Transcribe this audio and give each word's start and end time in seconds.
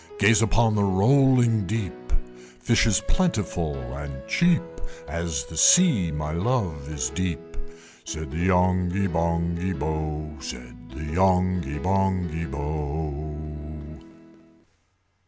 Gaze 0.17 0.41
upon 0.41 0.73
the 0.73 0.83
rolling 0.83 1.67
deep 1.67 1.93
(Fish 2.59 2.87
is 2.87 3.01
plentiful 3.07 3.75
and 3.93 4.27
cheap); 4.27 4.63
As 5.07 5.45
the 5.45 5.55
sea, 5.55 6.09
my 6.09 6.31
love 6.31 6.91
is 6.91 7.11
deep!" 7.11 7.55
Said 8.03 8.31
the 8.31 8.39
Yonghy 8.47 9.05
Bonghy 9.07 9.75
Bò, 9.75 10.41
Said 10.41 10.89
the 10.89 11.03
Yonghy 11.13 11.77
Bonghy 11.79 12.47
Bò. 12.47 14.03